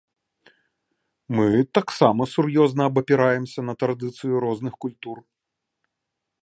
Мы 1.39 1.47
таксама 1.79 2.21
сур'ёзна 2.33 2.81
абапіраемся 2.91 3.59
на 3.69 3.73
традыцыю 3.83 4.33
розных 4.47 4.73
культур. 4.87 5.17